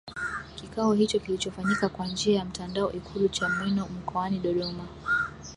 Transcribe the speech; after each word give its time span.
Kikao 0.55 0.93
hicho 0.93 1.19
kilichofanyika 1.19 1.89
kwa 1.89 2.07
njia 2.07 2.35
ya 2.37 2.45
mtandao 2.45 2.91
Ikulu 2.91 3.27
Chamwino 3.29 3.87
mkoani 3.87 4.39
Dodoma 4.39 4.87